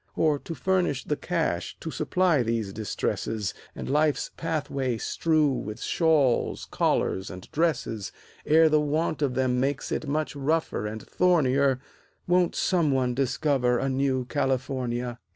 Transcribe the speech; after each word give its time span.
Or, 0.15 0.39
to 0.39 0.55
furnish 0.55 1.03
the 1.03 1.15
cash 1.15 1.77
to 1.79 1.91
supply 1.91 2.41
these 2.41 2.73
distresses, 2.73 3.53
And 3.75 3.87
life's 3.87 4.31
pathway 4.35 4.97
strew 4.97 5.51
with 5.51 5.79
shawls, 5.79 6.65
collars 6.65 7.29
and 7.29 7.47
dresses, 7.51 8.11
Ere 8.43 8.67
the 8.67 8.81
want 8.81 9.21
of 9.21 9.35
them 9.35 9.59
makes 9.59 9.91
it 9.91 10.07
much 10.07 10.35
rougher 10.35 10.87
and 10.87 11.03
thornier, 11.03 11.79
Won't 12.25 12.55
some 12.55 12.89
one 12.89 13.13
discover 13.13 13.77
a 13.77 13.89
new 13.89 14.25
California? 14.25 15.19